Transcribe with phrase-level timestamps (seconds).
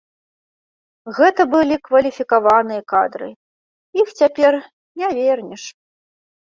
[1.17, 3.29] Гэта былі кваліфікаваныя кадры,
[4.01, 4.53] іх цяпер
[5.03, 5.63] не вернеш.